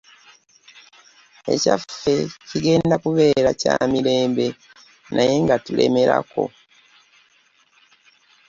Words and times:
Ekyaffe 1.53 2.15
kigenda 2.49 2.95
kubeera 3.03 3.51
kya 3.61 3.75
mirembe 3.91 4.47
naye 5.13 5.35
nga 5.43 5.55
tulemerako. 5.65 6.43